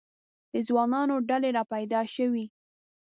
[0.51, 2.45] د ځوانانو ډلې را پیدا شوې.